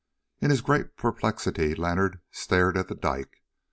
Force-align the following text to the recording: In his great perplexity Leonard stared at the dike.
In 0.39 0.49
his 0.49 0.61
great 0.61 0.97
perplexity 0.97 1.75
Leonard 1.75 2.21
stared 2.31 2.75
at 2.75 2.87
the 2.87 2.95
dike. 2.95 3.43